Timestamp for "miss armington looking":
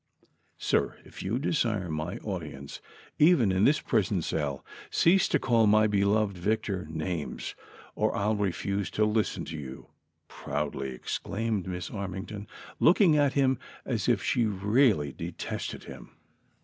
11.67-13.15